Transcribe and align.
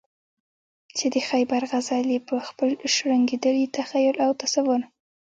چې 0.97 1.05
د 1.13 1.15
خیبر 1.29 1.61
غزل 1.71 2.05
یې 2.13 2.19
په 2.27 2.35
خپل 2.47 2.69
شرنګېدلي 2.93 3.65
تخیل 3.77 4.15
او 4.25 4.31
تصور. 4.41 4.81